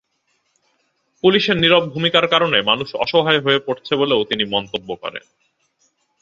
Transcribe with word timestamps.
পুলিশের 1.23 1.57
নীরব 1.57 1.83
ভূমিকার 1.93 2.25
কারণে 2.27 2.57
মানুষ 2.61 2.89
অসহায় 2.95 3.41
হয়ে 3.41 3.59
পড়ছে 3.59 3.93
বলেও 3.95 4.21
তিনি 4.23 4.43
মন্তব্য 4.45 4.89
করেন। 4.95 5.25